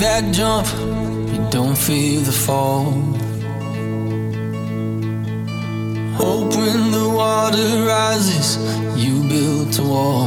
[0.00, 0.66] back jump,
[1.30, 2.84] you don't feel the fall.
[6.16, 8.56] Hope when the water rises,
[8.96, 10.26] you build a wall.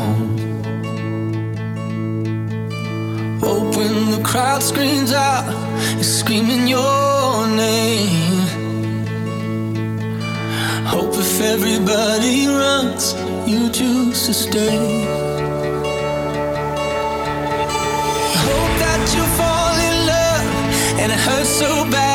[3.41, 5.45] Hope when the crowd screams out,
[5.99, 8.47] it's screaming your name.
[10.85, 13.15] Hope if everybody runs,
[13.47, 15.22] you choose to stay.
[21.03, 22.12] and it hurts so bad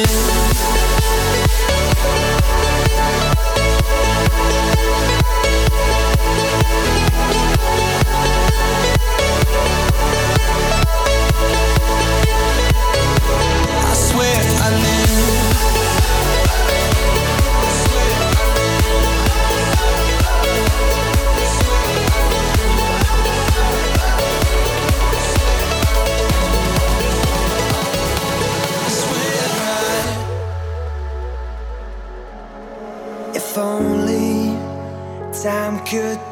[0.00, 0.79] in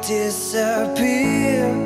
[0.09, 1.78] disappear.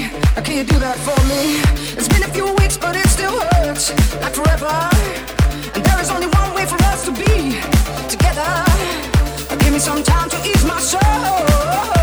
[0.00, 1.60] Can you do that for me?
[1.98, 3.90] It's been a few weeks, but it still hurts.
[4.22, 4.72] Like forever.
[5.74, 7.60] And there is only one way for us to be
[8.08, 8.50] together.
[9.58, 12.01] Give me some time to ease my soul.